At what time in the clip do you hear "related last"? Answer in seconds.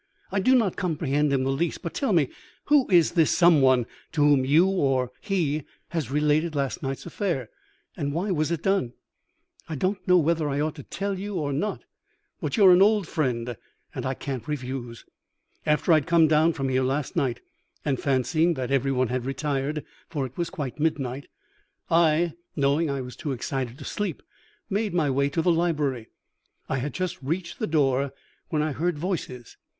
6.09-6.81